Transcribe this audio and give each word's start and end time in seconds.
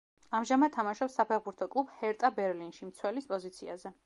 ამჟამად 0.37 0.71
თამაშობს 0.77 1.19
საფეხბურთო 1.21 1.69
კლუბ 1.77 1.93
„ჰერტა 2.01 2.35
ბერლინში“, 2.41 2.91
მცველის 2.93 3.35
პოზიციაზე. 3.35 3.99